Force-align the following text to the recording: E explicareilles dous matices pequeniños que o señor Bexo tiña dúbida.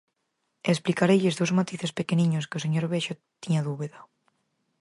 E 0.65 0.69
explicareilles 0.75 1.37
dous 1.39 1.51
matices 1.59 1.91
pequeniños 1.99 2.47
que 2.49 2.57
o 2.59 2.63
señor 2.65 2.85
Bexo 2.93 3.13
tiña 3.43 3.65
dúbida. 3.69 3.99